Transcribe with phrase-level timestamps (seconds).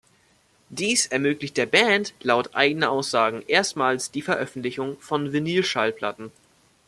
[0.71, 6.31] Dies ermöglicht der Band laut eigener Aussage erstmals die Veröffentlichung von Vinylschallplatten.